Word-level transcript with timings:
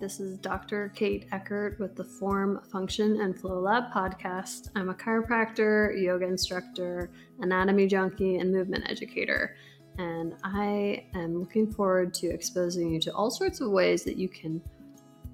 This 0.00 0.18
is 0.18 0.38
Dr. 0.38 0.90
Kate 0.94 1.26
Eckert 1.30 1.78
with 1.78 1.94
the 1.94 2.04
Form, 2.04 2.62
Function, 2.72 3.20
and 3.20 3.38
Flow 3.38 3.60
Lab 3.60 3.92
podcast. 3.92 4.70
I'm 4.74 4.88
a 4.88 4.94
chiropractor, 4.94 5.92
yoga 6.02 6.24
instructor, 6.24 7.10
anatomy 7.40 7.86
junkie, 7.86 8.38
and 8.38 8.50
movement 8.50 8.88
educator. 8.88 9.58
And 9.98 10.36
I 10.42 11.04
am 11.12 11.38
looking 11.38 11.70
forward 11.70 12.14
to 12.14 12.28
exposing 12.28 12.90
you 12.90 12.98
to 13.00 13.14
all 13.14 13.30
sorts 13.30 13.60
of 13.60 13.72
ways 13.72 14.02
that 14.04 14.16
you 14.16 14.30
can 14.30 14.62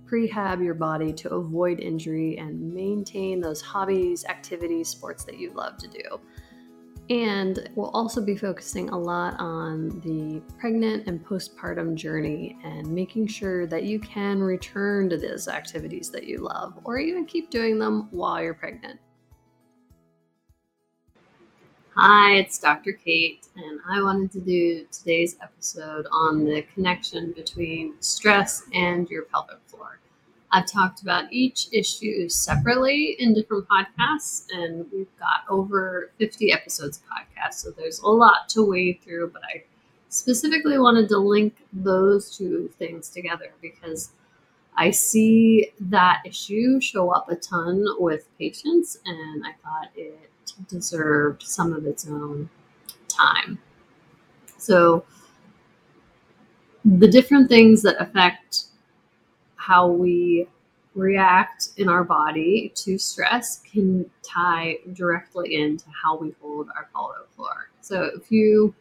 prehab 0.05 0.65
your 0.65 0.75
body 0.75 1.13
to 1.13 1.31
avoid 1.31 1.79
injury 1.79 2.37
and 2.37 2.75
maintain 2.75 3.41
those 3.41 3.63
hobbies, 3.63 4.25
activities, 4.25 4.89
sports 4.89 5.23
that 5.27 5.39
you 5.39 5.53
love 5.53 5.77
to 5.77 5.87
do. 5.87 6.21
And 7.09 7.71
we'll 7.77 7.91
also 7.91 8.21
be 8.21 8.37
focusing 8.37 8.89
a 8.89 8.99
lot 8.99 9.39
on 9.39 10.01
the 10.01 10.43
pregnant 10.59 11.07
and 11.07 11.25
postpartum 11.25 11.95
journey 11.95 12.59
and 12.65 12.87
making 12.89 13.29
sure 13.29 13.65
that 13.69 13.85
you 13.85 14.01
can 14.01 14.43
return 14.43 15.09
to 15.11 15.17
those 15.17 15.47
activities 15.47 16.11
that 16.11 16.25
you 16.25 16.39
love 16.39 16.75
or 16.83 16.99
even 16.99 17.25
keep 17.25 17.49
doing 17.49 17.79
them 17.79 18.09
while 18.11 18.43
you're 18.43 18.55
pregnant. 18.55 18.99
Hi, 21.95 22.35
it's 22.35 22.59
Dr. 22.59 22.93
Kate, 22.93 23.47
and 23.57 23.81
I 23.89 24.03
wanted 24.03 24.31
to 24.33 24.41
do 24.41 24.85
today's 24.93 25.37
episode 25.41 26.07
on 26.13 26.45
the 26.45 26.63
connection 26.75 27.33
between 27.33 27.95
stress 28.01 28.65
and 28.75 29.09
your 29.09 29.23
pelvic 29.23 29.61
floor. 29.67 30.01
I've 30.57 30.65
talked 30.65 31.03
about 31.03 31.31
each 31.31 31.69
issue 31.71 32.31
separately 32.31 33.15
in 33.19 33.35
different 33.35 33.67
podcasts, 33.69 34.47
and 34.51 34.87
we've 34.91 35.15
got 35.19 35.41
over 35.51 36.13
50 36.19 36.51
episodes 36.51 36.97
of 36.97 37.03
podcasts, 37.05 37.57
so 37.57 37.73
there's 37.73 37.99
a 37.99 38.09
lot 38.09 38.49
to 38.51 38.63
wade 38.65 39.01
through, 39.03 39.33
but 39.35 39.43
I 39.55 39.65
specifically 40.09 40.79
wanted 40.79 41.11
to 41.11 41.19
link 41.19 41.57
those 41.75 42.35
two 42.35 42.71
things 42.79 43.11
together 43.11 43.53
because 43.61 44.13
I 44.79 44.93
see 44.93 45.73
that 45.79 46.23
issue 46.25 46.81
show 46.81 47.11
up 47.11 47.31
a 47.31 47.37
ton 47.37 47.85
with 47.99 48.27
patients, 48.39 48.97
and 49.05 49.45
I 49.45 49.53
thought 49.63 49.91
it 49.95 50.31
deserved 50.69 51.43
some 51.43 51.75
of 51.75 51.85
its 51.85 52.09
own 52.09 52.49
time. 53.09 53.59
So, 54.57 55.05
the 56.83 57.09
different 57.09 57.51
things 57.51 57.83
that 57.83 58.01
affect 58.01 58.66
how 59.67 59.89
we 59.89 60.47
react 60.95 61.71
in 61.77 61.89
our 61.89 62.05
body 62.05 62.73
to 62.75 62.97
stress 62.97 63.61
can 63.61 64.09
tie 64.23 64.79
directly 64.93 65.57
into 65.57 65.85
how 66.03 66.17
we 66.17 66.35
hold 66.41 66.69
our 66.77 66.89
pelvic 66.95 67.29
floor. 67.35 67.69
So 67.81 68.11
if 68.15 68.31
you 68.31 68.75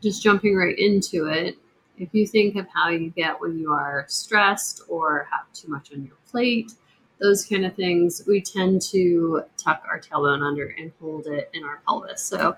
just 0.00 0.22
jumping 0.22 0.56
right 0.56 0.78
into 0.78 1.26
it, 1.26 1.56
if 1.98 2.08
you 2.12 2.26
think 2.26 2.56
of 2.56 2.66
how 2.72 2.88
you 2.88 3.10
get 3.10 3.40
when 3.40 3.58
you 3.58 3.72
are 3.72 4.04
stressed 4.08 4.82
or 4.88 5.28
have 5.30 5.52
too 5.52 5.68
much 5.68 5.92
on 5.92 6.04
your 6.04 6.16
plate, 6.30 6.72
those 7.20 7.44
kind 7.44 7.64
of 7.64 7.74
things, 7.74 8.22
we 8.26 8.40
tend 8.40 8.80
to 8.82 9.42
tuck 9.56 9.82
our 9.88 10.00
tailbone 10.00 10.42
under 10.42 10.74
and 10.78 10.92
hold 11.00 11.26
it 11.26 11.50
in 11.52 11.64
our 11.64 11.80
pelvis. 11.86 12.22
So 12.22 12.56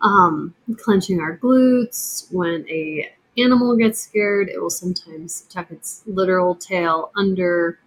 um, 0.00 0.54
clenching 0.78 1.20
our 1.20 1.36
glutes 1.36 2.32
when 2.32 2.68
a 2.68 3.12
animal 3.38 3.76
gets 3.76 4.00
scared, 4.00 4.48
it 4.48 4.60
will 4.60 4.70
sometimes 4.70 5.42
tuck 5.42 5.70
its 5.70 6.02
literal 6.06 6.54
tail 6.54 7.10
under. 7.16 7.78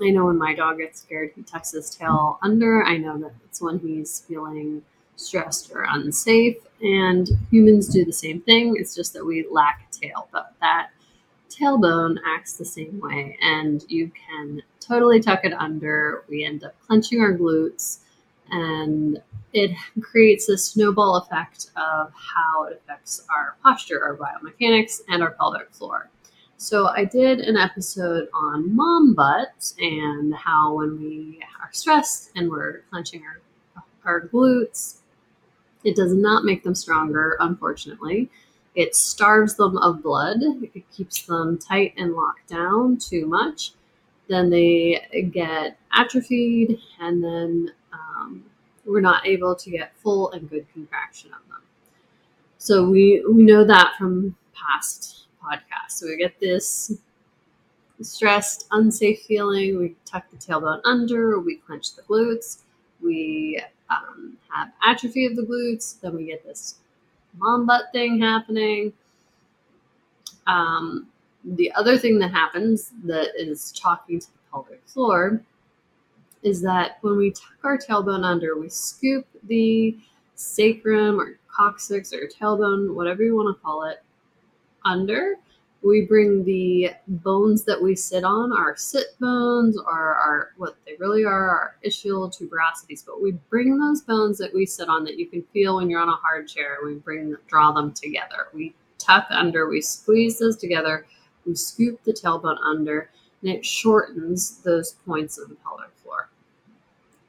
I 0.00 0.10
know 0.10 0.26
when 0.26 0.38
my 0.38 0.54
dog 0.54 0.78
gets 0.78 1.00
scared, 1.00 1.32
he 1.34 1.42
tucks 1.42 1.72
his 1.72 1.90
tail 1.90 2.38
under. 2.42 2.82
I 2.84 2.96
know 2.96 3.18
that 3.18 3.32
it's 3.44 3.60
when 3.60 3.78
he's 3.78 4.20
feeling 4.20 4.82
stressed 5.16 5.70
or 5.72 5.86
unsafe. 5.88 6.56
And 6.82 7.28
humans 7.50 7.88
do 7.88 8.04
the 8.04 8.12
same 8.12 8.40
thing. 8.40 8.74
It's 8.76 8.94
just 8.94 9.12
that 9.14 9.24
we 9.24 9.46
lack 9.50 9.88
a 9.88 10.00
tail. 10.00 10.28
But 10.32 10.52
that 10.60 10.90
tailbone 11.48 12.18
acts 12.26 12.54
the 12.54 12.64
same 12.64 13.00
way. 13.00 13.38
And 13.40 13.84
you 13.88 14.10
can 14.28 14.62
totally 14.80 15.20
tuck 15.20 15.44
it 15.44 15.52
under. 15.52 16.24
We 16.28 16.44
end 16.44 16.64
up 16.64 16.74
clenching 16.86 17.20
our 17.20 17.32
glutes 17.32 17.98
and 18.50 19.22
it 19.54 19.70
creates 20.02 20.48
a 20.48 20.58
snowball 20.58 21.16
effect 21.16 21.70
of 21.76 22.12
how 22.12 22.64
it 22.64 22.82
affects 22.82 23.24
our 23.34 23.56
posture, 23.62 24.02
our 24.02 24.16
biomechanics, 24.16 25.00
and 25.08 25.22
our 25.22 25.30
pelvic 25.30 25.72
floor. 25.72 26.10
So, 26.56 26.88
I 26.88 27.04
did 27.04 27.40
an 27.40 27.56
episode 27.56 28.28
on 28.34 28.74
mom 28.74 29.14
butt 29.14 29.72
and 29.78 30.34
how 30.34 30.74
when 30.74 31.00
we 31.00 31.40
are 31.62 31.70
stressed 31.72 32.32
and 32.36 32.50
we're 32.50 32.80
clenching 32.90 33.22
our, 33.24 33.84
our 34.04 34.28
glutes, 34.28 34.98
it 35.84 35.94
does 35.94 36.14
not 36.14 36.44
make 36.44 36.64
them 36.64 36.74
stronger, 36.74 37.36
unfortunately. 37.40 38.30
It 38.74 38.96
starves 38.96 39.54
them 39.54 39.78
of 39.78 40.02
blood, 40.02 40.38
it 40.42 40.90
keeps 40.90 41.22
them 41.22 41.58
tight 41.58 41.94
and 41.96 42.14
locked 42.14 42.48
down 42.48 42.96
too 42.96 43.26
much. 43.26 43.72
Then 44.28 44.50
they 44.50 45.28
get 45.32 45.78
atrophied, 45.94 46.78
and 46.98 47.22
then 47.22 47.72
um, 47.92 48.44
we're 48.86 49.00
not 49.00 49.26
able 49.26 49.54
to 49.54 49.70
get 49.70 49.96
full 49.96 50.30
and 50.32 50.48
good 50.48 50.66
contraction 50.72 51.30
of 51.32 51.48
them. 51.48 51.62
So 52.58 52.88
we 52.88 53.24
we 53.30 53.42
know 53.42 53.64
that 53.64 53.94
from 53.98 54.36
past 54.54 55.26
podcasts. 55.42 55.98
So 55.98 56.06
we 56.06 56.16
get 56.16 56.38
this 56.40 56.92
stressed, 58.00 58.66
unsafe 58.70 59.22
feeling. 59.22 59.78
We 59.78 59.96
tuck 60.04 60.24
the 60.30 60.36
tailbone 60.36 60.80
under. 60.84 61.38
We 61.38 61.56
clench 61.56 61.94
the 61.94 62.02
glutes. 62.02 62.62
We 63.02 63.62
um, 63.90 64.36
have 64.50 64.72
atrophy 64.84 65.26
of 65.26 65.36
the 65.36 65.42
glutes. 65.42 66.00
Then 66.00 66.16
we 66.16 66.26
get 66.26 66.44
this 66.44 66.76
mom 67.36 67.66
butt 67.66 67.86
thing 67.92 68.20
happening. 68.20 68.92
Um, 70.46 71.08
the 71.44 71.72
other 71.72 71.98
thing 71.98 72.18
that 72.20 72.30
happens 72.30 72.92
that 73.04 73.28
is 73.36 73.72
talking 73.72 74.20
to 74.20 74.26
the 74.26 74.38
pelvic 74.50 74.82
floor 74.86 75.42
is 76.44 76.60
that 76.62 76.98
when 77.00 77.16
we 77.16 77.30
tuck 77.32 77.56
our 77.64 77.78
tailbone 77.78 78.22
under, 78.22 78.58
we 78.58 78.68
scoop 78.68 79.26
the 79.44 79.98
sacrum 80.34 81.18
or 81.18 81.38
coccyx 81.48 82.12
or 82.12 82.28
tailbone, 82.28 82.94
whatever 82.94 83.22
you 83.22 83.34
want 83.34 83.56
to 83.56 83.62
call 83.62 83.84
it, 83.84 84.02
under. 84.84 85.36
We 85.82 86.02
bring 86.02 86.44
the 86.44 86.92
bones 87.06 87.64
that 87.64 87.80
we 87.80 87.94
sit 87.94 88.24
on, 88.24 88.52
our 88.52 88.74
sit 88.76 89.18
bones, 89.20 89.76
or 89.76 90.14
our 90.14 90.50
what 90.56 90.76
they 90.86 90.94
really 90.98 91.24
are, 91.24 91.48
our 91.50 91.76
ischial 91.84 92.34
tuberosities. 92.34 93.04
But 93.04 93.22
we 93.22 93.32
bring 93.50 93.78
those 93.78 94.00
bones 94.00 94.38
that 94.38 94.54
we 94.54 94.64
sit 94.64 94.88
on 94.88 95.04
that 95.04 95.18
you 95.18 95.26
can 95.26 95.42
feel 95.52 95.76
when 95.76 95.90
you're 95.90 96.00
on 96.00 96.08
a 96.08 96.16
hard 96.16 96.48
chair. 96.48 96.78
We 96.84 96.94
bring 96.94 97.36
draw 97.48 97.72
them 97.72 97.92
together. 97.92 98.48
We 98.54 98.74
tuck 98.98 99.26
under. 99.30 99.68
We 99.68 99.82
squeeze 99.82 100.38
those 100.38 100.56
together. 100.56 101.06
We 101.46 101.54
scoop 101.54 102.02
the 102.04 102.12
tailbone 102.12 102.58
under, 102.64 103.10
and 103.42 103.50
it 103.50 103.64
shortens 103.64 104.58
those 104.62 104.92
points 105.06 105.36
of 105.38 105.50
the 105.50 105.56
pelvic 105.56 105.90
floor. 106.02 106.30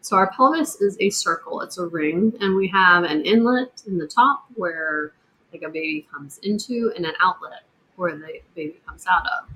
So 0.06 0.18
our 0.18 0.32
pelvis 0.32 0.82
is 0.82 0.96
a 1.00 1.10
circle, 1.10 1.62
it's 1.62 1.80
a 1.80 1.88
ring, 1.88 2.32
and 2.40 2.56
we 2.56 2.68
have 2.68 3.06
an 3.06 3.26
inlet 3.26 3.82
in 3.88 3.98
the 3.98 4.06
top 4.06 4.46
where 4.54 5.14
like 5.52 5.64
a 5.64 5.70
baby 5.70 6.08
comes 6.14 6.38
into 6.44 6.94
and 6.96 7.08
an 7.08 7.16
outlet 7.20 7.64
where 7.96 8.16
the 8.16 8.40
baby 8.54 8.80
comes 8.86 9.08
out 9.08 9.26
of. 9.26 9.50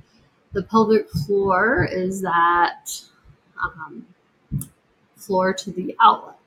The 0.54 0.64
pelvic 0.64 1.08
floor 1.12 1.88
is 1.92 2.22
that 2.22 3.00
um, 3.64 4.08
floor 5.16 5.54
to 5.54 5.72
the 5.72 5.96
outlet. 6.02 6.38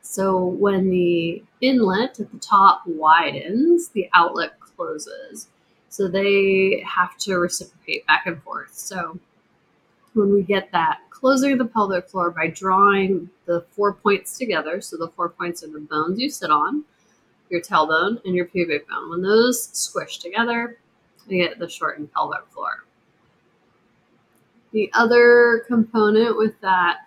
So 0.00 0.42
when 0.42 0.88
the 0.88 1.42
inlet 1.60 2.18
at 2.18 2.32
the 2.32 2.38
top 2.38 2.84
widens, 2.86 3.88
the 3.88 4.08
outlet 4.14 4.58
closes. 4.58 5.48
So 5.90 6.08
they 6.08 6.82
have 6.88 7.14
to 7.18 7.34
reciprocate 7.34 8.06
back 8.06 8.22
and 8.24 8.42
forth. 8.42 8.72
So 8.72 9.18
when 10.14 10.32
we 10.32 10.44
get 10.44 10.72
that 10.72 11.09
closing 11.20 11.58
the 11.58 11.64
pelvic 11.66 12.08
floor 12.08 12.30
by 12.30 12.48
drawing 12.48 13.28
the 13.44 13.60
four 13.72 13.92
points 13.92 14.38
together. 14.38 14.80
So 14.80 14.96
the 14.96 15.08
four 15.08 15.28
points 15.28 15.62
are 15.62 15.68
the 15.68 15.80
bones 15.80 16.18
you 16.18 16.30
sit 16.30 16.50
on, 16.50 16.84
your 17.50 17.60
tailbone, 17.60 18.24
and 18.24 18.34
your 18.34 18.46
pubic 18.46 18.88
bone. 18.88 19.10
When 19.10 19.22
those 19.22 19.62
squish 19.72 20.18
together, 20.18 20.78
you 21.28 21.46
get 21.46 21.58
the 21.58 21.68
shortened 21.68 22.12
pelvic 22.12 22.46
floor. 22.50 22.84
The 24.72 24.90
other 24.94 25.64
component 25.66 26.36
with 26.36 26.58
that 26.60 27.00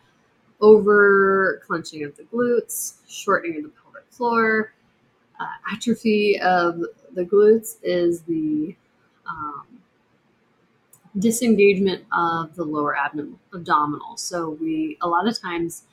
over 0.61 1.61
clenching 1.65 2.03
of 2.03 2.15
the 2.15 2.23
glutes, 2.23 2.95
shortening 3.07 3.57
of 3.57 3.63
the 3.63 3.69
pelvic 3.69 4.05
floor, 4.09 4.73
uh, 5.39 5.73
atrophy 5.73 6.39
of 6.39 6.81
the 7.13 7.23
glutes 7.23 7.77
is 7.83 8.21
the 8.21 8.75
um, 9.27 9.65
disengagement 11.17 12.03
of 12.11 12.55
the 12.55 12.63
lower 12.63 12.97
abdominal. 12.97 14.17
So 14.17 14.57
we 14.59 14.97
a 15.01 15.07
lot 15.07 15.27
of 15.27 15.39
times 15.39 15.83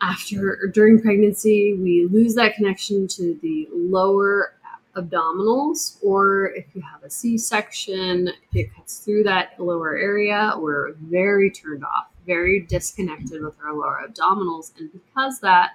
after 0.00 0.58
or 0.62 0.66
during 0.68 1.00
pregnancy 1.00 1.74
we 1.74 2.06
lose 2.10 2.34
that 2.34 2.54
connection 2.54 3.08
to 3.08 3.38
the 3.42 3.68
lower 3.72 4.54
abdominals 4.96 5.98
or 6.02 6.52
if 6.54 6.66
you 6.74 6.80
have 6.82 7.02
a 7.02 7.10
c-section 7.10 8.28
it 8.52 8.72
cuts 8.74 8.98
through 8.98 9.22
that 9.24 9.58
lower 9.58 9.96
area 9.96 10.52
we're 10.58 10.92
very 10.94 11.50
turned 11.50 11.84
off 11.84 12.06
very 12.26 12.60
disconnected 12.60 13.42
with 13.42 13.54
our 13.64 13.74
lower 13.74 14.04
abdominals 14.06 14.72
and 14.78 14.90
because 14.92 15.40
that 15.40 15.72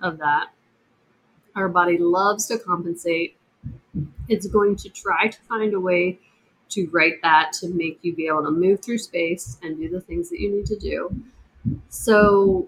of 0.00 0.18
that 0.18 0.48
our 1.54 1.68
body 1.68 1.98
loves 1.98 2.46
to 2.46 2.58
compensate 2.58 3.36
it's 4.28 4.46
going 4.46 4.74
to 4.74 4.88
try 4.88 5.28
to 5.28 5.38
find 5.42 5.74
a 5.74 5.80
way 5.80 6.18
to 6.68 6.88
write 6.90 7.22
that 7.22 7.52
to 7.52 7.68
make 7.68 7.98
you 8.02 8.14
be 8.14 8.26
able 8.26 8.42
to 8.44 8.50
move 8.50 8.80
through 8.80 8.98
space 8.98 9.56
and 9.62 9.78
do 9.78 9.88
the 9.88 10.00
things 10.00 10.28
that 10.30 10.40
you 10.40 10.50
need 10.50 10.66
to 10.66 10.76
do. 10.78 11.14
So 11.88 12.66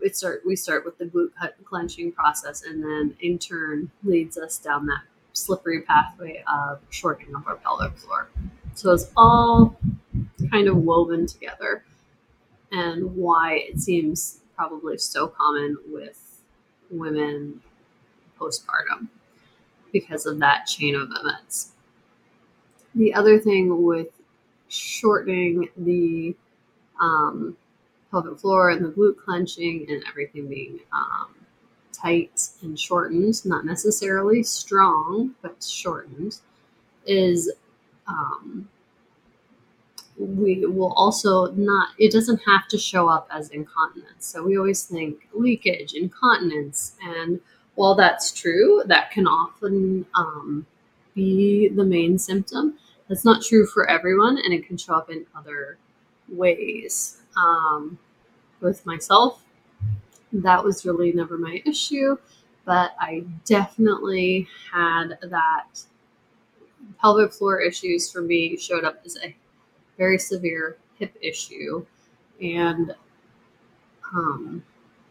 it 0.00 0.16
start 0.16 0.42
we 0.46 0.54
start 0.56 0.84
with 0.84 0.98
the 0.98 1.06
glute 1.06 1.30
clenching 1.64 2.12
process, 2.12 2.62
and 2.62 2.82
then 2.82 3.16
in 3.20 3.38
turn 3.38 3.90
leads 4.04 4.38
us 4.38 4.58
down 4.58 4.86
that 4.86 5.02
slippery 5.32 5.82
pathway 5.82 6.44
of 6.46 6.80
shortening 6.90 7.34
of 7.34 7.46
our 7.46 7.56
pelvic 7.56 7.96
floor. 7.98 8.28
So 8.74 8.92
it's 8.92 9.10
all 9.16 9.76
kind 10.50 10.68
of 10.68 10.76
woven 10.76 11.26
together, 11.26 11.84
and 12.70 13.16
why 13.16 13.56
it 13.68 13.80
seems 13.80 14.40
probably 14.54 14.96
so 14.98 15.26
common 15.28 15.76
with 15.88 16.40
women 16.90 17.60
postpartum 18.38 19.08
because 19.92 20.26
of 20.26 20.38
that 20.38 20.66
chain 20.66 20.94
of 20.94 21.08
events. 21.10 21.72
The 22.96 23.14
other 23.14 23.38
thing 23.38 23.82
with 23.84 24.08
shortening 24.68 25.68
the 25.76 26.34
um, 27.00 27.56
pelvic 28.10 28.38
floor 28.38 28.70
and 28.70 28.84
the 28.84 28.88
glute 28.88 29.16
clenching 29.18 29.86
and 29.88 30.02
everything 30.08 30.48
being 30.48 30.80
um, 30.92 31.34
tight 31.92 32.48
and 32.62 32.78
shortened, 32.78 33.44
not 33.44 33.64
necessarily 33.64 34.42
strong, 34.42 35.34
but 35.42 35.62
shortened, 35.62 36.38
is 37.06 37.52
um, 38.06 38.68
we 40.18 40.64
will 40.64 40.92
also 40.94 41.52
not, 41.52 41.90
it 41.98 42.12
doesn't 42.12 42.40
have 42.46 42.66
to 42.68 42.78
show 42.78 43.08
up 43.08 43.28
as 43.30 43.50
incontinence. 43.50 44.26
So 44.26 44.42
we 44.42 44.56
always 44.56 44.84
think 44.84 45.28
leakage, 45.34 45.92
incontinence, 45.94 46.96
and 47.02 47.40
while 47.74 47.94
that's 47.94 48.32
true, 48.32 48.82
that 48.86 49.10
can 49.10 49.26
often 49.26 50.06
um, 50.14 50.66
be 51.14 51.68
the 51.68 51.84
main 51.84 52.18
symptom. 52.18 52.78
That's 53.08 53.24
not 53.24 53.42
true 53.42 53.66
for 53.66 53.88
everyone, 53.88 54.38
and 54.38 54.52
it 54.52 54.66
can 54.66 54.76
show 54.76 54.94
up 54.94 55.10
in 55.10 55.26
other 55.36 55.78
ways. 56.28 57.18
Um, 57.36 57.98
with 58.60 58.84
myself, 58.86 59.42
that 60.32 60.62
was 60.64 60.84
really 60.84 61.12
never 61.12 61.38
my 61.38 61.62
issue, 61.66 62.16
but 62.64 62.92
I 63.00 63.24
definitely 63.44 64.48
had 64.72 65.18
that 65.22 65.66
pelvic 67.00 67.32
floor 67.32 67.60
issues 67.60 68.10
for 68.10 68.22
me 68.22 68.56
showed 68.56 68.84
up 68.84 69.00
as 69.04 69.16
a 69.22 69.34
very 69.96 70.18
severe 70.18 70.78
hip 70.98 71.16
issue. 71.20 71.84
And 72.40 72.94
um, 74.14 74.64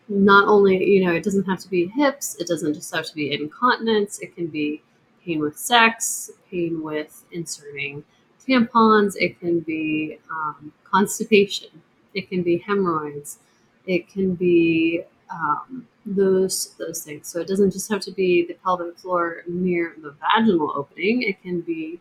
not 0.08 0.48
only, 0.48 0.84
you 0.84 1.06
know, 1.06 1.14
it 1.14 1.24
doesn't 1.24 1.46
have 1.46 1.60
to 1.60 1.70
be 1.70 1.88
hips, 1.88 2.36
it 2.40 2.48
doesn't 2.48 2.74
just 2.74 2.94
have 2.94 3.06
to 3.06 3.16
be 3.16 3.34
incontinence, 3.34 4.20
it 4.20 4.36
can 4.36 4.48
be 4.48 4.82
pain 5.26 5.40
with 5.40 5.58
sex, 5.58 6.32
pain 6.50 6.84
with 6.84 7.24
inserting 7.32 8.04
tampons, 8.48 9.16
it 9.18 9.40
can 9.40 9.60
be 9.62 10.20
um, 10.30 10.72
constipation, 10.84 11.70
it 12.14 12.30
can 12.30 12.44
be 12.44 12.58
hemorrhoids, 12.60 13.40
it 13.88 14.08
can 14.08 14.36
be 14.36 15.02
um, 15.32 15.88
those 16.06 16.76
those 16.78 17.04
things. 17.04 17.28
So 17.28 17.40
it 17.40 17.48
doesn't 17.48 17.72
just 17.72 17.90
have 17.90 18.02
to 18.02 18.12
be 18.12 18.46
the 18.46 18.54
pelvic 18.56 18.98
floor 18.98 19.44
near 19.48 19.96
the 20.02 20.12
vaginal 20.22 20.72
opening. 20.76 21.24
It 21.24 21.42
can 21.42 21.62
be 21.62 22.00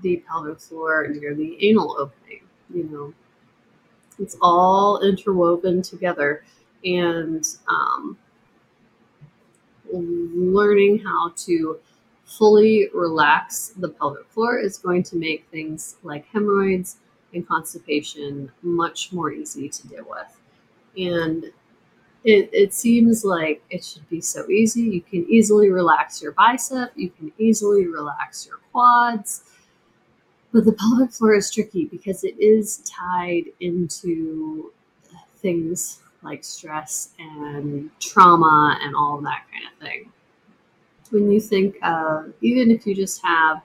the 0.00 0.16
pelvic 0.28 0.60
floor 0.60 1.08
near 1.08 1.34
the 1.34 1.56
anal 1.68 1.96
opening. 1.98 2.42
You 2.74 2.84
know, 2.84 3.14
it's 4.18 4.36
all 4.40 5.00
interwoven 5.02 5.82
together, 5.82 6.44
and 6.84 7.44
um, 7.68 8.16
learning 9.92 10.98
how 10.98 11.32
to 11.36 11.78
fully 12.38 12.88
relax 12.94 13.72
the 13.76 13.88
pelvic 13.88 14.26
floor 14.30 14.58
is 14.58 14.78
going 14.78 15.02
to 15.02 15.16
make 15.16 15.46
things 15.50 15.96
like 16.02 16.26
hemorrhoids 16.32 16.96
and 17.34 17.46
constipation 17.46 18.50
much 18.62 19.12
more 19.12 19.32
easy 19.32 19.68
to 19.68 19.88
deal 19.88 20.04
with. 20.08 20.38
And 20.96 21.44
it, 22.24 22.50
it 22.52 22.74
seems 22.74 23.24
like 23.24 23.62
it 23.70 23.84
should 23.84 24.08
be 24.08 24.20
so 24.20 24.48
easy. 24.48 24.82
You 24.82 25.00
can 25.00 25.26
easily 25.28 25.70
relax 25.70 26.22
your 26.22 26.32
bicep, 26.32 26.92
you 26.94 27.10
can 27.10 27.32
easily 27.38 27.86
relax 27.86 28.46
your 28.46 28.58
quads. 28.70 29.44
But 30.52 30.64
the 30.66 30.72
pelvic 30.72 31.12
floor 31.12 31.34
is 31.34 31.50
tricky 31.50 31.86
because 31.86 32.24
it 32.24 32.38
is 32.38 32.78
tied 32.78 33.44
into 33.60 34.72
things 35.38 36.00
like 36.22 36.44
stress 36.44 37.10
and 37.18 37.90
trauma 38.00 38.78
and 38.82 38.94
all 38.94 39.20
that 39.22 39.44
kind 39.50 39.64
of 39.66 39.86
thing. 39.86 40.12
When 41.12 41.30
you 41.30 41.40
think 41.40 41.76
of, 41.82 42.32
even 42.40 42.70
if 42.70 42.86
you 42.86 42.94
just 42.94 43.22
have 43.24 43.62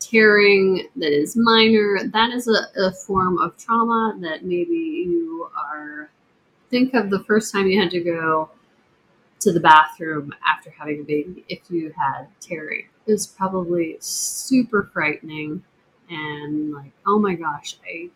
tearing 0.00 0.88
that 0.96 1.12
is 1.12 1.36
minor, 1.36 2.00
that 2.12 2.30
is 2.30 2.48
a, 2.48 2.80
a 2.80 2.92
form 2.92 3.38
of 3.38 3.56
trauma 3.56 4.16
that 4.20 4.44
maybe 4.44 5.04
you 5.06 5.48
are 5.54 6.10
think 6.70 6.94
of 6.94 7.10
the 7.10 7.24
first 7.24 7.52
time 7.52 7.66
you 7.66 7.80
had 7.80 7.90
to 7.90 8.00
go 8.00 8.50
to 9.40 9.52
the 9.52 9.60
bathroom 9.60 10.32
after 10.46 10.70
having 10.70 11.00
a 11.00 11.04
baby 11.04 11.44
if 11.48 11.60
you 11.70 11.92
had 11.96 12.26
tearing. 12.40 12.86
Was 13.06 13.26
probably 13.26 13.96
super 14.00 14.90
frightening 14.92 15.62
and 16.10 16.72
like, 16.72 16.92
oh 17.06 17.18
my 17.18 17.34
gosh, 17.34 17.76
I 17.86 18.10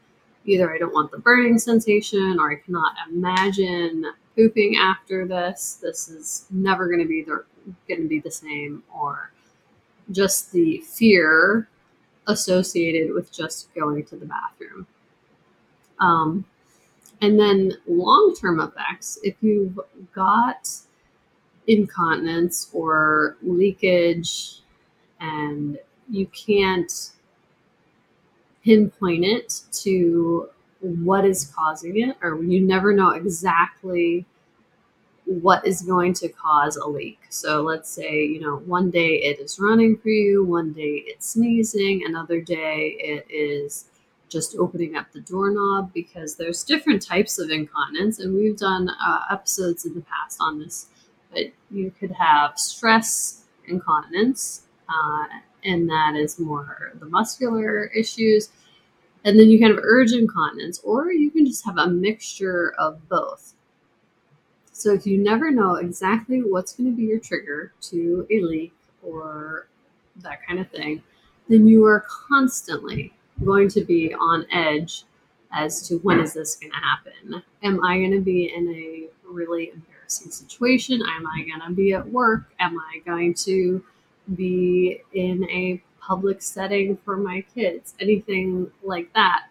either 0.44 0.72
I 0.72 0.78
don't 0.78 0.92
want 0.92 1.10
the 1.10 1.18
burning 1.18 1.58
sensation 1.58 2.38
or 2.38 2.52
I 2.52 2.56
cannot 2.56 2.94
imagine 3.10 4.04
pooping 4.36 4.76
after 4.76 5.26
this. 5.26 5.78
This 5.80 6.08
is 6.08 6.46
never 6.50 6.86
going 6.88 7.00
to 7.00 7.06
be 7.06 7.22
the 7.22 7.44
going 7.88 8.02
to 8.02 8.08
be 8.08 8.20
the 8.20 8.30
same 8.30 8.82
or 8.94 9.32
just 10.10 10.52
the 10.52 10.78
fear 10.78 11.68
associated 12.26 13.14
with 13.14 13.32
just 13.32 13.72
going 13.74 14.04
to 14.04 14.16
the 14.16 14.26
bathroom. 14.26 14.86
Um, 16.00 16.44
and 17.20 17.38
then 17.38 17.72
long 17.86 18.34
term 18.38 18.60
effects, 18.60 19.18
if 19.22 19.36
you've 19.40 19.78
got 20.12 20.68
incontinence 21.68 22.68
or 22.72 23.36
leakage 23.42 24.62
and 25.20 25.78
you 26.10 26.26
can't 26.26 27.12
pinpoint 28.64 29.24
it 29.24 29.60
to 29.70 30.48
what 30.80 31.24
is 31.24 31.52
causing 31.54 32.00
it, 32.00 32.16
or 32.22 32.42
you 32.42 32.60
never 32.60 32.92
know 32.92 33.10
exactly 33.10 34.26
what 35.40 35.66
is 35.66 35.82
going 35.82 36.12
to 36.14 36.28
cause 36.28 36.76
a 36.76 36.86
leak. 36.86 37.20
So 37.28 37.62
let's 37.62 37.90
say, 37.90 38.24
you 38.24 38.40
know, 38.40 38.56
one 38.66 38.90
day 38.90 39.22
it 39.22 39.40
is 39.40 39.58
running 39.58 39.96
for 39.96 40.08
you, 40.08 40.44
one 40.44 40.72
day 40.72 41.04
it's 41.06 41.30
sneezing, 41.30 42.02
another 42.06 42.40
day 42.40 42.96
it 42.98 43.26
is 43.30 43.86
just 44.28 44.56
opening 44.56 44.96
up 44.96 45.12
the 45.12 45.20
doorknob 45.20 45.92
because 45.92 46.36
there's 46.36 46.64
different 46.64 47.02
types 47.02 47.38
of 47.38 47.50
incontinence, 47.50 48.18
and 48.18 48.34
we've 48.34 48.56
done 48.56 48.88
uh, 48.88 49.20
episodes 49.30 49.84
in 49.84 49.94
the 49.94 50.00
past 50.00 50.38
on 50.40 50.58
this. 50.58 50.86
But 51.30 51.52
you 51.70 51.92
could 51.98 52.12
have 52.12 52.58
stress 52.58 53.44
incontinence, 53.66 54.62
uh, 54.88 55.26
and 55.64 55.88
that 55.88 56.14
is 56.16 56.38
more 56.38 56.92
the 56.98 57.06
muscular 57.06 57.84
issues. 57.86 58.50
And 59.24 59.38
then 59.38 59.48
you 59.48 59.58
can 59.58 59.70
have 59.70 59.80
urge 59.82 60.12
incontinence, 60.12 60.80
or 60.82 61.12
you 61.12 61.30
can 61.30 61.46
just 61.46 61.64
have 61.64 61.78
a 61.78 61.86
mixture 61.86 62.74
of 62.78 63.08
both. 63.08 63.54
So 64.82 64.92
if 64.92 65.06
you 65.06 65.16
never 65.16 65.52
know 65.52 65.76
exactly 65.76 66.42
what's 66.42 66.72
going 66.72 66.90
to 66.90 66.96
be 66.96 67.04
your 67.04 67.20
trigger 67.20 67.72
to 67.82 68.26
a 68.32 68.40
leak 68.40 68.74
or 69.00 69.68
that 70.16 70.44
kind 70.44 70.58
of 70.58 70.68
thing, 70.70 71.04
then 71.48 71.68
you 71.68 71.84
are 71.84 72.04
constantly 72.28 73.12
going 73.44 73.68
to 73.68 73.84
be 73.84 74.12
on 74.12 74.44
edge 74.50 75.04
as 75.52 75.86
to 75.86 75.98
when 75.98 76.18
is 76.18 76.34
this 76.34 76.56
going 76.56 76.72
to 76.72 76.78
happen? 76.78 77.44
Am 77.62 77.84
I 77.84 77.98
going 77.98 78.10
to 78.10 78.20
be 78.20 78.52
in 78.52 78.74
a 78.74 79.06
really 79.32 79.70
embarrassing 79.72 80.32
situation? 80.32 81.00
Am 81.00 81.28
I 81.28 81.44
going 81.46 81.60
to 81.60 81.72
be 81.72 81.92
at 81.92 82.04
work? 82.08 82.52
Am 82.58 82.76
I 82.76 82.98
going 83.06 83.34
to 83.34 83.84
be 84.34 85.00
in 85.12 85.48
a 85.48 85.80
public 86.00 86.42
setting 86.42 86.96
for 87.04 87.16
my 87.16 87.44
kids? 87.54 87.94
Anything 88.00 88.68
like 88.82 89.12
that. 89.12 89.44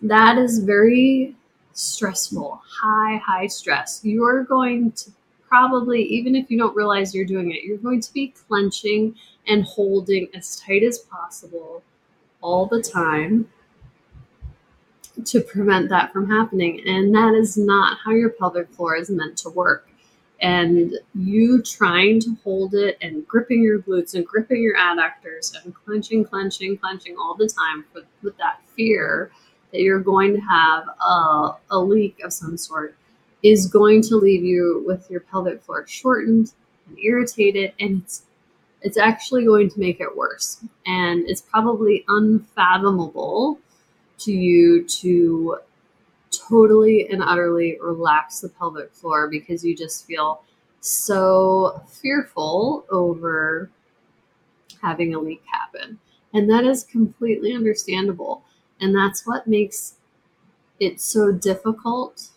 That 0.00 0.38
is 0.38 0.60
very 0.60 1.36
stressful, 1.72 2.62
high, 2.64 3.16
high 3.16 3.46
stress. 3.46 4.00
You're 4.02 4.44
going 4.44 4.92
to 4.92 5.10
probably, 5.48 6.02
even 6.02 6.34
if 6.34 6.50
you 6.50 6.58
don't 6.58 6.74
realize 6.74 7.14
you're 7.14 7.26
doing 7.26 7.50
it, 7.50 7.62
you're 7.62 7.78
going 7.78 8.00
to 8.00 8.12
be 8.12 8.34
clenching 8.48 9.14
and 9.46 9.64
holding 9.64 10.28
as 10.34 10.56
tight 10.60 10.82
as 10.82 10.98
possible 10.98 11.82
all 12.40 12.66
the 12.66 12.82
time 12.82 13.48
to 15.24 15.40
prevent 15.40 15.88
that 15.90 16.12
from 16.12 16.30
happening. 16.30 16.82
And 16.86 17.14
that 17.14 17.34
is 17.34 17.56
not 17.56 17.98
how 18.04 18.12
your 18.12 18.30
pelvic 18.30 18.70
floor 18.70 18.96
is 18.96 19.10
meant 19.10 19.36
to 19.38 19.50
work. 19.50 19.88
And 20.40 20.94
you 21.14 21.62
trying 21.62 22.20
to 22.20 22.36
hold 22.42 22.74
it 22.74 22.98
and 23.00 23.26
gripping 23.28 23.62
your 23.62 23.78
glutes 23.80 24.14
and 24.14 24.26
gripping 24.26 24.60
your 24.60 24.76
adductors 24.76 25.54
and 25.62 25.74
clenching, 25.74 26.24
clenching, 26.24 26.78
clenching 26.78 27.16
all 27.16 27.34
the 27.34 27.46
time 27.46 27.84
with, 27.94 28.06
with 28.22 28.36
that 28.38 28.60
fear 28.74 29.30
that 29.72 29.80
you're 29.80 30.00
going 30.00 30.34
to 30.34 30.40
have 30.40 30.84
a, 31.00 31.56
a 31.70 31.78
leak 31.78 32.20
of 32.22 32.32
some 32.32 32.56
sort 32.56 32.94
is 33.42 33.66
going 33.66 34.02
to 34.02 34.16
leave 34.16 34.44
you 34.44 34.84
with 34.86 35.10
your 35.10 35.20
pelvic 35.20 35.62
floor 35.62 35.86
shortened 35.86 36.52
and 36.86 36.98
irritated. 36.98 37.72
And 37.80 38.02
it's 38.02 38.22
it's 38.82 38.96
actually 38.98 39.44
going 39.44 39.70
to 39.70 39.78
make 39.78 40.00
it 40.00 40.16
worse. 40.16 40.64
And 40.86 41.28
it's 41.28 41.40
probably 41.40 42.04
unfathomable 42.08 43.58
to 44.18 44.32
you 44.32 44.84
to 44.84 45.58
totally 46.30 47.08
and 47.08 47.22
utterly 47.22 47.78
relax 47.80 48.40
the 48.40 48.48
pelvic 48.48 48.92
floor 48.92 49.28
because 49.28 49.64
you 49.64 49.76
just 49.76 50.06
feel 50.06 50.42
so 50.80 51.80
fearful 51.88 52.84
over 52.90 53.70
having 54.80 55.14
a 55.14 55.18
leak 55.18 55.42
happen. 55.46 55.98
And 56.34 56.50
that 56.50 56.64
is 56.64 56.82
completely 56.84 57.54
understandable. 57.54 58.42
And 58.82 58.94
that's 58.94 59.26
what 59.26 59.46
makes 59.46 59.94
it 60.80 61.00
so 61.00 61.30
difficult 61.30 62.28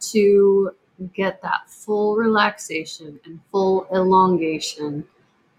to 0.00 0.70
get 1.14 1.42
that 1.42 1.68
full 1.68 2.16
relaxation 2.16 3.20
and 3.26 3.38
full 3.52 3.86
elongation 3.94 5.04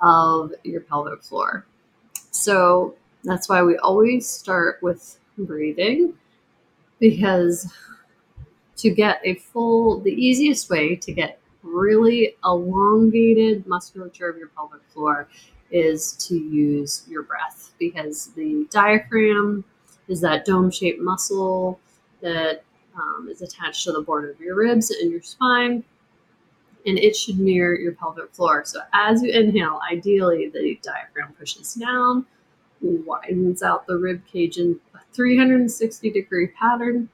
of 0.01 0.51
your 0.63 0.81
pelvic 0.81 1.21
floor. 1.21 1.65
So 2.31 2.95
that's 3.23 3.47
why 3.47 3.61
we 3.61 3.77
always 3.77 4.27
start 4.27 4.79
with 4.81 5.19
breathing 5.37 6.15
because 6.99 7.71
to 8.77 8.89
get 8.89 9.21
a 9.23 9.35
full, 9.35 9.99
the 9.99 10.11
easiest 10.11 10.71
way 10.71 10.95
to 10.95 11.13
get 11.13 11.39
really 11.61 12.35
elongated 12.43 13.67
musculature 13.67 14.27
of 14.27 14.37
your 14.37 14.47
pelvic 14.47 14.81
floor 14.91 15.27
is 15.69 16.13
to 16.13 16.35
use 16.35 17.03
your 17.07 17.21
breath 17.23 17.73
because 17.77 18.27
the 18.35 18.65
diaphragm 18.71 19.63
is 20.09 20.19
that 20.21 20.43
dome 20.43 20.69
shaped 20.69 20.99
muscle 20.99 21.79
that 22.21 22.63
um, 22.95 23.29
is 23.31 23.41
attached 23.41 23.85
to 23.85 23.93
the 23.93 24.01
border 24.01 24.31
of 24.31 24.39
your 24.41 24.55
ribs 24.55 24.91
and 24.91 25.11
your 25.11 25.21
spine 25.21 25.83
and 26.85 26.97
it 26.97 27.15
should 27.15 27.39
mirror 27.39 27.75
your 27.75 27.91
pelvic 27.93 28.33
floor. 28.33 28.63
So 28.65 28.81
as 28.93 29.21
you 29.21 29.31
inhale, 29.31 29.79
ideally 29.91 30.49
the 30.49 30.79
diaphragm 30.81 31.33
pushes 31.33 31.73
down, 31.75 32.25
widens 32.81 33.61
out 33.61 33.85
the 33.85 33.97
rib 33.97 34.25
cage 34.25 34.57
in 34.57 34.79
a 34.95 34.99
360 35.13 36.11
degree 36.11 36.47
pattern, 36.47 37.09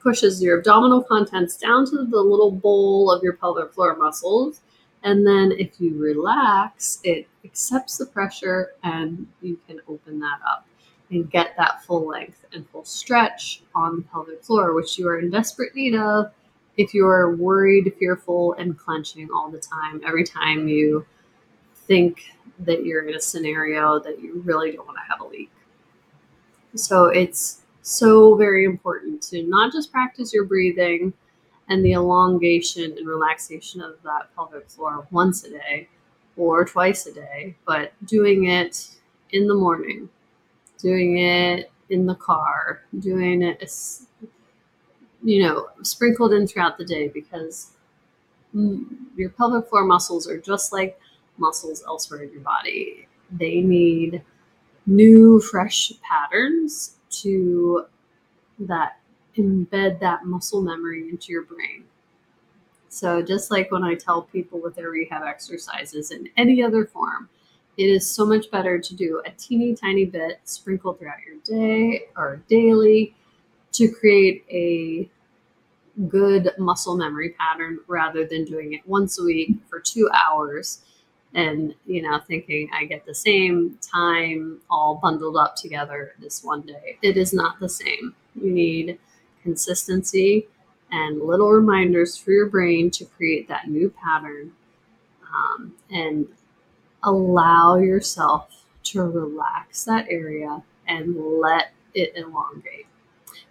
pushes 0.00 0.42
your 0.42 0.58
abdominal 0.58 1.02
contents 1.02 1.56
down 1.56 1.86
to 1.86 2.04
the 2.04 2.20
little 2.20 2.50
bowl 2.50 3.10
of 3.10 3.22
your 3.22 3.34
pelvic 3.34 3.72
floor 3.72 3.96
muscles. 3.96 4.60
And 5.02 5.26
then 5.26 5.52
if 5.52 5.80
you 5.80 6.00
relax, 6.00 7.00
it 7.04 7.28
accepts 7.44 7.98
the 7.98 8.06
pressure 8.06 8.72
and 8.82 9.26
you 9.40 9.58
can 9.66 9.80
open 9.88 10.20
that 10.20 10.38
up 10.46 10.66
and 11.10 11.30
get 11.30 11.56
that 11.56 11.84
full 11.84 12.06
length 12.06 12.44
and 12.52 12.68
full 12.70 12.84
stretch 12.84 13.62
on 13.74 13.96
the 13.96 14.02
pelvic 14.02 14.42
floor, 14.42 14.74
which 14.74 14.98
you 14.98 15.08
are 15.08 15.18
in 15.18 15.30
desperate 15.30 15.74
need 15.74 15.94
of 15.94 16.32
if 16.76 16.92
you're 16.92 17.34
worried, 17.36 17.94
fearful, 17.98 18.52
and 18.54 18.78
clenching 18.78 19.28
all 19.34 19.50
the 19.50 19.58
time, 19.58 20.00
every 20.04 20.24
time 20.24 20.68
you 20.68 21.06
think 21.74 22.34
that 22.60 22.84
you're 22.84 23.08
in 23.08 23.14
a 23.14 23.20
scenario 23.20 23.98
that 24.00 24.20
you 24.20 24.42
really 24.44 24.72
don't 24.72 24.86
want 24.86 24.98
to 24.98 25.10
have 25.10 25.20
a 25.20 25.24
leak. 25.26 25.50
So 26.74 27.06
it's 27.06 27.62
so 27.82 28.34
very 28.34 28.64
important 28.64 29.22
to 29.22 29.42
not 29.44 29.72
just 29.72 29.92
practice 29.92 30.34
your 30.34 30.44
breathing 30.44 31.12
and 31.68 31.84
the 31.84 31.92
elongation 31.92 32.94
and 32.96 33.06
relaxation 33.06 33.80
of 33.80 33.96
that 34.02 34.34
pelvic 34.34 34.68
floor 34.68 35.06
once 35.10 35.44
a 35.44 35.50
day 35.50 35.88
or 36.36 36.64
twice 36.64 37.06
a 37.06 37.12
day, 37.12 37.56
but 37.66 37.92
doing 38.04 38.48
it 38.48 38.90
in 39.30 39.46
the 39.48 39.54
morning, 39.54 40.08
doing 40.86 41.18
it 41.18 41.72
in 41.90 42.06
the 42.06 42.14
car, 42.14 42.82
doing 43.00 43.42
it 43.42 43.60
you 45.24 45.42
know, 45.42 45.66
sprinkled 45.82 46.32
in 46.32 46.46
throughout 46.46 46.78
the 46.78 46.84
day 46.84 47.08
because 47.08 47.72
mm, 48.54 48.84
your 49.16 49.30
pelvic 49.30 49.68
floor 49.68 49.84
muscles 49.84 50.28
are 50.28 50.38
just 50.38 50.72
like 50.72 51.00
muscles 51.38 51.82
elsewhere 51.84 52.22
in 52.22 52.30
your 52.30 52.42
body. 52.42 53.08
They 53.32 53.60
need 53.60 54.22
new, 54.86 55.40
fresh 55.40 55.92
patterns 56.08 56.98
to 57.22 57.86
that 58.60 59.00
embed 59.36 59.98
that 59.98 60.24
muscle 60.24 60.62
memory 60.62 61.08
into 61.08 61.32
your 61.32 61.42
brain. 61.42 61.82
So, 62.88 63.20
just 63.22 63.50
like 63.50 63.72
when 63.72 63.82
I 63.82 63.96
tell 63.96 64.22
people 64.22 64.60
with 64.60 64.76
their 64.76 64.90
rehab 64.90 65.24
exercises 65.24 66.12
in 66.12 66.28
any 66.36 66.62
other 66.62 66.86
form, 66.86 67.28
it 67.76 67.84
is 67.84 68.08
so 68.08 68.24
much 68.24 68.50
better 68.50 68.78
to 68.78 68.94
do 68.94 69.22
a 69.26 69.30
teeny 69.32 69.74
tiny 69.74 70.04
bit 70.04 70.40
sprinkled 70.44 70.98
throughout 70.98 71.18
your 71.26 71.36
day 71.44 72.04
or 72.16 72.42
daily 72.48 73.14
to 73.72 73.88
create 73.88 74.44
a 74.50 75.08
good 76.08 76.50
muscle 76.58 76.96
memory 76.96 77.30
pattern 77.38 77.78
rather 77.86 78.26
than 78.26 78.44
doing 78.44 78.74
it 78.74 78.86
once 78.86 79.18
a 79.18 79.24
week 79.24 79.56
for 79.68 79.80
two 79.80 80.08
hours 80.12 80.82
and 81.34 81.74
you 81.86 82.02
know 82.02 82.18
thinking 82.26 82.68
i 82.74 82.84
get 82.84 83.04
the 83.06 83.14
same 83.14 83.78
time 83.80 84.58
all 84.70 84.96
bundled 85.02 85.36
up 85.36 85.56
together 85.56 86.14
this 86.20 86.44
one 86.44 86.62
day. 86.62 86.98
It 87.02 87.16
is 87.16 87.32
not 87.32 87.58
the 87.60 87.68
same. 87.68 88.14
You 88.34 88.50
need 88.50 88.98
consistency 89.42 90.46
and 90.90 91.20
little 91.20 91.50
reminders 91.50 92.16
for 92.16 92.30
your 92.30 92.46
brain 92.46 92.90
to 92.92 93.04
create 93.04 93.48
that 93.48 93.68
new 93.68 93.92
pattern 94.02 94.52
um, 95.34 95.74
and 95.90 96.26
allow 97.06 97.76
yourself 97.76 98.66
to 98.82 99.02
relax 99.02 99.84
that 99.84 100.06
area 100.10 100.62
and 100.86 101.16
let 101.40 101.72
it 101.94 102.12
elongate 102.16 102.86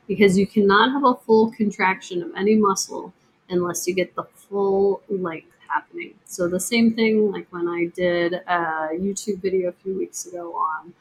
because 0.08 0.38
you 0.38 0.46
cannot 0.46 0.92
have 0.92 1.04
a 1.04 1.16
full 1.16 1.52
contraction 1.52 2.22
of 2.22 2.32
any 2.38 2.56
muscle 2.56 3.12
unless 3.50 3.88
you 3.88 3.94
get 3.94 4.14
the 4.16 4.24
full 4.24 5.02
length 5.10 5.52
happening. 5.68 6.14
So 6.26 6.48
the 6.48 6.60
same 6.60 6.94
thing 6.94 7.32
like 7.32 7.48
when 7.50 7.68
I 7.68 7.88
did 7.96 8.34
a 8.34 8.90
YouTube 8.94 9.42
video 9.42 9.70
a 9.70 9.74
few 9.84 9.98
weeks 9.98 10.26
ago 10.26 10.54
on 10.54 10.94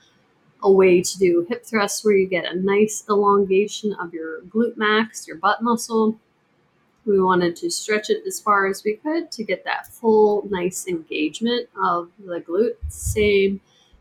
a 0.62 0.70
way 0.70 1.02
to 1.02 1.18
do 1.18 1.46
hip 1.48 1.64
thrusts 1.64 2.04
where 2.04 2.16
you 2.16 2.26
get 2.26 2.46
a 2.46 2.56
nice 2.56 3.04
elongation 3.08 3.94
of 4.00 4.14
your 4.14 4.40
glute 4.42 4.76
max, 4.76 5.28
your 5.28 5.36
butt 5.36 5.62
muscle. 5.62 6.18
We 7.06 7.20
wanted 7.20 7.54
to 7.56 7.70
stretch 7.70 8.10
it 8.10 8.22
as 8.26 8.40
far 8.40 8.66
as 8.66 8.82
we 8.82 8.94
could 8.94 9.30
to 9.32 9.44
get 9.44 9.64
that 9.64 9.88
full 9.88 10.46
nice 10.50 10.86
engagement 10.86 11.68
of 11.82 12.10
the 12.18 12.40
glute. 12.40 12.76
Same 12.88 13.60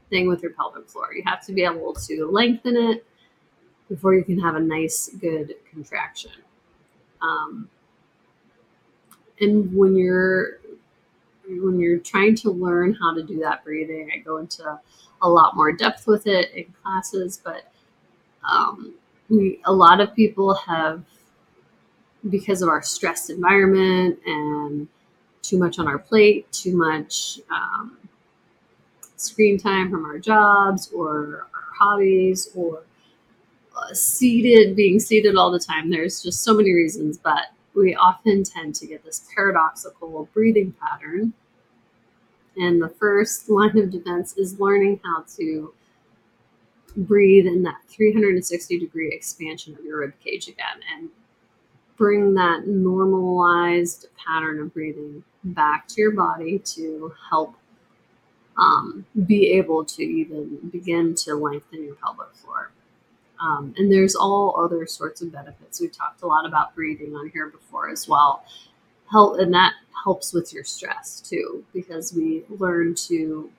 thing 0.10 0.28
with 0.28 0.42
your 0.42 0.52
pelvic 0.52 0.88
floor. 0.88 1.14
You 1.14 1.24
have 1.26 1.46
to 1.48 1.54
be 1.54 1.64
able 1.64 1.94
to 1.94 2.30
lengthen 2.32 2.78
it 2.78 3.06
before 3.90 4.14
you 4.14 4.24
can 4.24 4.40
have 4.40 4.56
a 4.56 4.60
nice, 4.60 5.10
good 5.20 5.56
contraction. 5.70 6.32
Um, 7.22 7.70
and 9.40 9.76
when 9.76 9.96
you're 9.96 10.60
when 11.48 11.80
you're 11.80 12.00
trying 12.00 12.36
to 12.36 12.52
learn 12.52 12.94
how 12.94 13.14
to 13.14 13.22
do 13.22 13.40
that 13.40 13.64
breathing, 13.64 14.12
I 14.14 14.20
go 14.20 14.38
into 14.38 14.80
a 15.22 15.30
lot 15.30 15.56
more 15.56 15.72
depth 15.72 16.08
with 16.08 16.26
it 16.28 16.52
in 16.54 16.66
classes, 16.82 17.42
but 17.44 17.72
um, 18.50 18.94
we 19.30 19.60
a 19.66 19.74
lot 19.74 20.00
of 20.00 20.16
people 20.16 20.54
have 20.54 21.04
because 22.30 22.62
of 22.62 22.70
our 22.70 22.82
stressed 22.82 23.30
environment 23.30 24.20
and 24.26 24.88
too 25.42 25.58
much 25.58 25.78
on 25.80 25.88
our 25.88 26.00
plate, 26.00 26.52
too 26.52 26.76
much 26.76 27.40
um, 27.52 27.98
screen 29.18 29.58
time 29.58 29.92
from 29.92 30.06
our 30.06 30.18
jobs 30.18 30.92
or 30.94 31.48
our 31.54 31.78
hobbies 31.78 32.50
or 32.56 32.84
seated, 33.92 34.76
being 34.76 35.00
seated 35.00 35.36
all 35.36 35.52
the 35.52 35.60
time. 35.60 35.90
There's 35.90 36.22
just 36.24 36.44
so 36.44 36.54
many 36.54 36.74
reasons, 36.74 37.18
but 37.18 37.48
we 37.76 37.96
often 37.96 38.44
tend 38.44 38.76
to 38.76 38.88
get 38.88 39.04
this 39.04 39.28
paradoxical 39.36 40.30
breathing 40.34 40.74
pattern. 40.82 41.34
And 42.56 42.82
the 42.82 42.90
first 42.90 43.50
line 43.50 43.78
of 43.80 43.90
defense 43.90 44.38
is 44.38 44.60
learning 44.60 45.02
how 45.04 45.26
to 45.38 45.74
breathe 46.96 47.48
in 47.48 47.64
that 47.64 47.82
360 47.88 48.80
degree 48.80 49.12
expansion 49.12 49.74
of 49.74 49.84
your 49.84 50.00
rib 50.00 50.14
cage 50.24 50.48
again 50.48 50.80
and 50.96 51.10
bring 51.98 52.34
that 52.34 52.68
normalized 52.68 54.08
pattern 54.18 54.60
of 54.60 54.74
breathing 54.74 55.24
back 55.44 55.88
to 55.88 56.02
your 56.02 56.12
body 56.12 56.60
to 56.60 57.14
help 57.30 57.56
um, 58.58 59.06
be 59.26 59.52
able 59.52 59.84
to 59.84 60.04
even 60.04 60.58
begin 60.72 61.16
to 61.16 61.36
lengthen 61.36 61.84
your 61.84 61.96
pelvic 61.96 62.34
floor. 62.36 62.72
Um, 63.40 63.74
and 63.78 63.92
there's 63.92 64.16
all 64.16 64.56
other 64.58 64.86
sorts 64.86 65.22
of 65.22 65.32
benefits. 65.32 65.82
We've 65.82 65.92
talked 65.92 66.22
a 66.22 66.28
lot 66.28 66.46
about 66.46 66.76
breathing 66.76 67.16
on 67.16 67.30
here 67.30 67.48
before 67.48 67.90
as 67.90 68.08
well. 68.08 68.46
Help, 69.12 69.40
and 69.40 69.54
that 69.54 69.74
helps 70.04 70.34
with 70.34 70.54
your 70.54 70.64
stress 70.64 71.20
too, 71.20 71.66
because 71.74 72.14
we 72.14 72.44
learn 72.50 72.96
to 72.96 73.52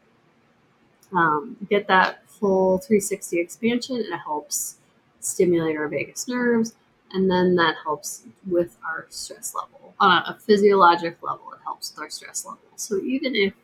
um, 1.13 1.57
get 1.69 1.87
that 1.89 2.29
full 2.29 2.79
360 2.79 3.39
expansion. 3.41 3.97
And 3.97 4.07
it 4.07 4.19
helps 4.19 4.77
stimulate 5.21 5.77
our 5.77 5.89
vagus 5.89 6.29
nerves, 6.29 6.75
and 7.15 7.31
then 7.31 7.55
that 7.57 7.77
helps 7.83 8.25
with 8.47 8.77
our 8.85 9.07
stress 9.09 9.55
level 9.55 9.95
on 10.01 10.23
a, 10.27 10.39
physiologic 10.41 11.23
level. 11.23 11.53
It 11.53 11.61
helps 11.65 11.93
with 11.93 12.01
our 12.01 12.11
stress 12.11 12.45
level. 12.45 12.61
So 12.77 12.99
even 12.99 13.35
if 13.35 13.55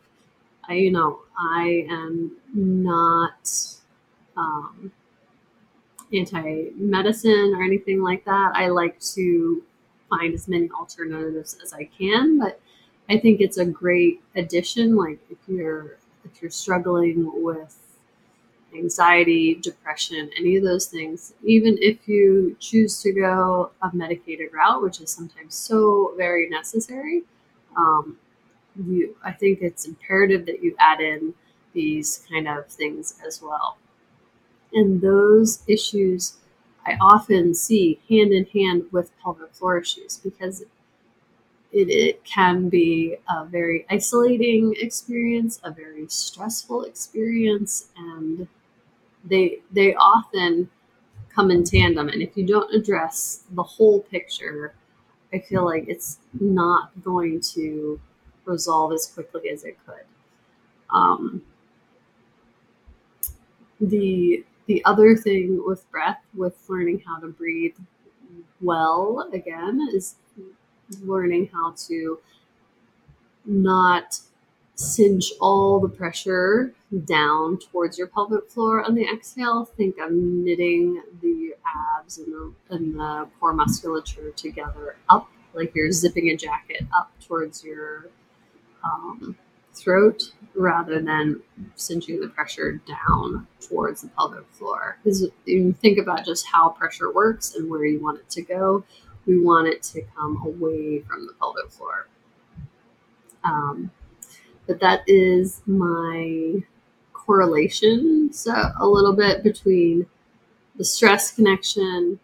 I, 0.68 0.74
you 0.74 0.92
know, 0.92 1.20
I 1.38 1.86
am 1.90 2.36
not 2.54 3.50
um, 4.36 4.92
anti 6.12 6.70
medicine 6.76 7.54
or 7.56 7.62
anything 7.62 8.02
like 8.02 8.24
that. 8.24 8.52
I 8.54 8.68
like 8.68 8.98
to 9.14 9.62
find 10.08 10.34
as 10.34 10.48
many 10.48 10.68
alternatives 10.70 11.56
as 11.62 11.72
I 11.72 11.84
can, 11.84 12.38
but 12.38 12.60
I 13.08 13.18
think 13.18 13.40
it's 13.40 13.58
a 13.58 13.64
great 13.64 14.20
addition. 14.36 14.96
Like 14.96 15.18
if 15.30 15.38
you're 15.46 15.98
if 16.24 16.42
you're 16.42 16.50
struggling 16.50 17.30
with 17.42 17.76
anxiety, 18.74 19.54
depression, 19.56 20.30
any 20.38 20.56
of 20.56 20.64
those 20.64 20.86
things, 20.86 21.34
even 21.42 21.78
if 21.80 22.08
you 22.08 22.56
choose 22.60 23.00
to 23.02 23.12
go 23.12 23.70
a 23.82 23.90
medicated 23.94 24.52
route, 24.52 24.82
which 24.82 25.00
is 25.00 25.10
sometimes 25.10 25.54
so 25.54 26.12
very 26.16 26.48
necessary, 26.48 27.22
um, 27.76 28.16
you, 28.76 29.16
I 29.24 29.32
think 29.32 29.60
it's 29.62 29.86
imperative 29.86 30.46
that 30.46 30.62
you 30.62 30.74
add 30.78 31.00
in 31.00 31.34
these 31.72 32.24
kind 32.30 32.48
of 32.48 32.66
things 32.66 33.14
as 33.26 33.42
well. 33.42 33.78
And 34.72 35.00
those 35.00 35.62
issues 35.66 36.34
I 36.86 36.96
often 37.00 37.54
see 37.54 38.00
hand 38.08 38.32
in 38.32 38.46
hand 38.46 38.84
with 38.90 39.10
pelvic 39.22 39.52
floor 39.54 39.78
issues 39.78 40.16
because 40.16 40.62
it, 40.62 40.68
it 41.72 42.24
can 42.24 42.68
be 42.68 43.16
a 43.28 43.44
very 43.44 43.86
isolating 43.90 44.74
experience, 44.78 45.60
a 45.62 45.70
very 45.70 46.06
stressful 46.08 46.82
experience, 46.82 47.88
and 47.96 48.48
they 49.24 49.60
they 49.72 49.94
often 49.94 50.68
come 51.34 51.50
in 51.50 51.64
tandem. 51.64 52.08
And 52.08 52.22
if 52.22 52.36
you 52.36 52.46
don't 52.46 52.72
address 52.74 53.44
the 53.52 53.62
whole 53.62 54.00
picture, 54.02 54.74
I 55.32 55.40
feel 55.40 55.64
like 55.64 55.86
it's 55.88 56.18
not 56.40 56.90
going 57.02 57.40
to 57.54 58.00
resolve 58.44 58.92
as 58.92 59.06
quickly 59.06 59.50
as 59.50 59.64
it 59.64 59.78
could. 59.86 60.04
Um, 60.90 61.42
the 63.80 64.44
the 64.66 64.84
other 64.84 65.16
thing 65.16 65.62
with 65.66 65.90
breath, 65.90 66.20
with 66.34 66.56
learning 66.68 67.02
how 67.06 67.18
to 67.18 67.28
breathe 67.28 67.74
well 68.60 69.28
again, 69.32 69.88
is 69.92 70.16
learning 71.02 71.50
how 71.52 71.74
to 71.88 72.18
not 73.44 74.20
cinch 74.80 75.32
all 75.40 75.78
the 75.78 75.88
pressure 75.88 76.72
down 77.04 77.58
towards 77.58 77.98
your 77.98 78.06
pelvic 78.06 78.48
floor 78.50 78.84
on 78.84 78.94
the 78.94 79.06
exhale. 79.06 79.64
Think 79.64 79.98
of 79.98 80.10
knitting 80.10 81.02
the 81.20 81.54
abs 81.98 82.18
and 82.18 82.32
the, 82.32 82.52
and 82.70 82.94
the 82.94 83.28
core 83.38 83.52
musculature 83.52 84.30
together 84.30 84.96
up, 85.08 85.30
like 85.52 85.74
you're 85.74 85.92
zipping 85.92 86.30
a 86.30 86.36
jacket 86.36 86.86
up 86.94 87.10
towards 87.20 87.62
your 87.62 88.06
um, 88.82 89.36
throat 89.74 90.32
rather 90.54 91.00
than 91.00 91.40
cinching 91.76 92.20
the 92.20 92.28
pressure 92.28 92.80
down 92.86 93.46
towards 93.60 94.02
the 94.02 94.08
pelvic 94.08 94.46
floor. 94.50 94.98
Because 95.04 95.28
you 95.44 95.72
think 95.74 95.98
about 95.98 96.24
just 96.24 96.46
how 96.46 96.70
pressure 96.70 97.12
works 97.12 97.54
and 97.54 97.70
where 97.70 97.84
you 97.84 98.02
want 98.02 98.18
it 98.18 98.30
to 98.30 98.42
go, 98.42 98.84
we 99.26 99.38
want 99.38 99.68
it 99.68 99.82
to 99.82 100.02
come 100.16 100.42
away 100.44 101.00
from 101.00 101.26
the 101.26 101.34
pelvic 101.34 101.70
floor. 101.70 102.08
Um, 103.44 103.90
but 104.70 104.78
that 104.78 105.02
is 105.08 105.62
my 105.66 106.62
correlation, 107.12 108.32
so 108.32 108.52
a 108.78 108.86
little 108.86 109.12
bit 109.12 109.42
between 109.42 110.06
the 110.76 110.84
stress 110.84 111.32
connection 111.32 112.20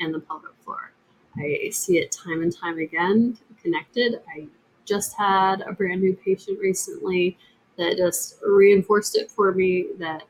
and 0.00 0.14
the 0.14 0.20
pelvic 0.20 0.52
floor. 0.64 0.92
I 1.36 1.70
see 1.72 1.98
it 1.98 2.12
time 2.12 2.40
and 2.42 2.56
time 2.56 2.78
again 2.78 3.36
connected. 3.60 4.22
I 4.28 4.46
just 4.84 5.16
had 5.18 5.62
a 5.62 5.72
brand 5.72 6.02
new 6.02 6.14
patient 6.14 6.60
recently 6.60 7.36
that 7.78 7.96
just 7.96 8.36
reinforced 8.46 9.16
it 9.16 9.28
for 9.28 9.50
me 9.50 9.88
that 9.98 10.22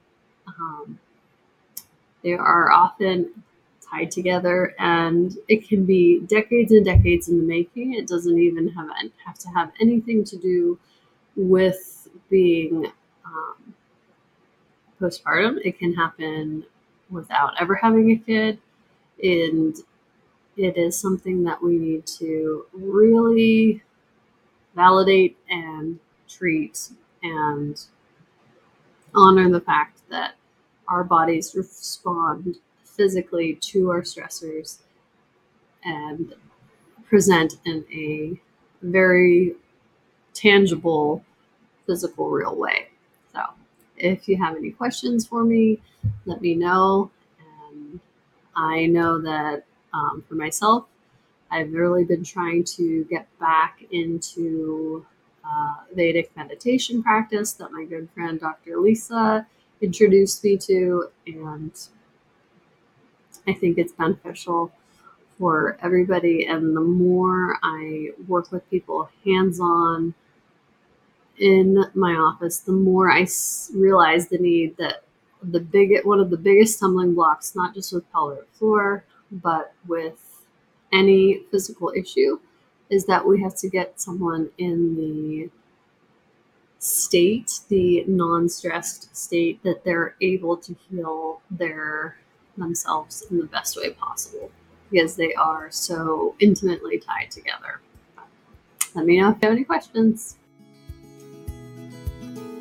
um, 0.47 0.99
they 2.23 2.33
are 2.33 2.73
often 2.73 3.45
tied 3.93 4.11
together 4.11 4.75
and 4.79 5.37
it 5.49 5.69
can 5.69 5.85
be 5.85 6.21
decades 6.21 6.73
and 6.73 6.85
decades 6.87 7.29
in 7.29 7.37
the 7.37 7.45
making. 7.45 7.93
It 7.93 8.09
doesn't 8.09 8.39
even 8.39 8.69
have, 8.69 8.89
have 9.27 9.39
to 9.41 9.49
have 9.51 9.73
anything 9.81 10.25
to 10.25 10.39
do 10.39 10.79
with 11.37 12.09
being 12.31 12.87
um, 13.25 13.75
postpartum. 15.01 15.59
It 15.65 15.79
can 15.79 15.95
happen 15.95 16.65
without 17.11 17.61
ever 17.61 17.75
having 17.75 18.11
a 18.13 18.17
kid. 18.17 18.59
And 19.23 19.77
it 20.57 20.77
is 20.77 20.99
something 20.99 21.45
that 21.45 21.63
we 21.63 21.79
need 21.79 22.07
to 22.07 22.67
really 22.73 23.83
validate 24.75 25.37
and 25.49 25.99
treat 26.29 26.91
and 27.23 27.83
honor 29.15 29.51
the 29.51 29.61
fact 29.61 30.01
that 30.11 30.35
our 30.89 31.05
bodies 31.05 31.55
respond 31.55 32.57
physically 32.85 33.55
to 33.55 33.91
our 33.91 34.03
stressors 34.03 34.79
and 35.85 36.35
present 37.09 37.55
in 37.65 37.85
a 37.93 38.41
very 38.83 39.55
tangible, 40.35 41.25
physical, 41.87 42.29
real 42.31 42.57
way. 42.57 42.89
So, 43.33 43.41
if 43.97 44.29
you 44.29 44.43
have 44.43 44.57
any 44.57 44.71
questions 44.71 45.27
for 45.27 45.45
me, 45.45 45.81
let 46.27 46.41
me 46.41 46.55
know. 46.55 47.11
And 47.71 48.01
I 48.57 48.87
know 48.87 49.21
that 49.21 49.65
um, 49.95 50.25
for 50.29 50.35
myself, 50.35 50.87
I've 51.51 51.73
really 51.73 52.05
been 52.05 52.25
trying 52.25 52.65
to 52.65 53.05
get 53.11 53.27
back 53.39 53.85
into 53.91 55.05
uh, 55.45 55.75
Vedic 55.95 56.35
meditation 56.37 57.03
practice 57.03 57.53
that 57.55 57.71
my 57.73 57.85
good 57.85 58.09
friend 58.15 58.41
Dr. 58.41 58.79
Lisa 58.79 59.47
introduced 59.81 60.43
me 60.45 60.57
to, 60.57 61.09
and 61.27 61.73
I 63.47 63.53
think 63.53 63.79
it's 63.79 63.93
beneficial 63.93 64.73
for 65.39 65.77
everybody. 65.83 66.47
And 66.47 66.77
the 66.77 66.81
more 66.81 67.59
I 67.63 68.11
work 68.29 68.51
with 68.53 68.69
people 68.71 69.11
hands 69.25 69.61
on 69.61 70.15
in 71.43 71.85
my 71.95 72.13
office, 72.13 72.61
the 72.61 72.73
more 72.73 73.11
I 73.11 73.27
realize 73.75 74.29
the 74.29 74.39
need 74.39 74.77
that 74.77 75.03
the 75.43 75.59
big 75.59 76.05
one 76.05 76.21
of 76.21 76.31
the 76.31 76.37
biggest 76.37 76.77
stumbling 76.77 77.15
blocks, 77.15 77.57
not 77.57 77.75
just 77.75 77.93
with 77.93 78.11
pelvic 78.13 78.49
floor, 78.55 79.05
but 79.31 79.75
with 79.89 80.45
any 80.93 81.43
physical 81.51 81.93
issue 81.97 82.39
is 82.91 83.07
that 83.07 83.27
we 83.27 83.43
have 83.43 83.57
to 83.57 83.69
get 83.69 84.01
someone 84.01 84.51
in 84.59 84.95
the 84.95 85.51
state, 86.79 87.61
the 87.69 88.05
non-stressed 88.07 89.15
state 89.17 89.61
that 89.65 89.83
they're 89.85 90.15
able 90.21 90.57
to 90.57 90.77
heal 90.89 91.41
their 91.51 92.17
themselves 92.57 93.25
in 93.31 93.39
the 93.39 93.47
best 93.47 93.77
way 93.77 93.91
possible 93.91 94.51
because 94.91 95.17
they 95.17 95.35
are 95.35 95.71
so 95.71 96.37
intimately 96.39 96.99
tied 96.99 97.31
together. 97.31 97.81
Let 98.95 99.07
me 99.07 99.21
know 99.21 99.31
if 99.31 99.37
you 99.41 99.49
have 99.49 99.57
any 99.57 99.65
questions. 99.65 100.37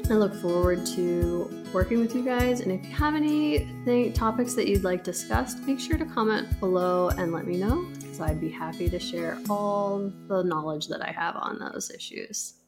I 0.10 0.16
look 0.16 0.34
forward 0.36 0.86
to 0.88 1.66
working 1.74 2.00
with 2.00 2.16
you 2.16 2.24
guys. 2.24 2.62
And 2.62 2.72
if 2.72 2.84
you 2.84 2.96
have 2.96 3.16
any 3.16 3.68
th- 3.86 4.14
topics 4.14 4.54
that 4.56 4.68
you'd 4.68 4.84
like 4.84 5.04
discussed, 5.04 5.60
make 5.64 5.80
sure 5.80 5.98
to 5.98 6.06
comment 6.06 6.60
below 6.60 7.10
and 7.10 7.32
let 7.32 7.46
me 7.46 7.58
know 7.58 7.86
because 7.96 8.20
I'd 8.20 8.42
be 8.42 8.50
happy 8.50 8.90
to 8.90 9.00
share 9.00 9.38
all 9.50 10.12
the 10.28 10.44
knowledge 10.44 10.88
that 10.88 11.02
I 11.02 11.12
have 11.12 11.36
on 11.36 11.60
those 11.60 11.92
issues. 11.92 12.61